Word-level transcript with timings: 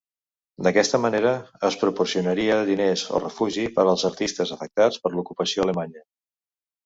D’aquesta 0.67 0.99
manera, 1.01 1.33
es 1.69 1.75
proporcionaria 1.81 2.55
diners 2.69 3.03
o 3.17 3.21
refugi 3.25 3.65
per 3.75 3.85
als 3.91 4.05
artistes 4.11 4.53
afectats 4.57 4.99
per 5.05 5.13
l’ocupació 5.17 5.67
alemanya. 5.67 6.05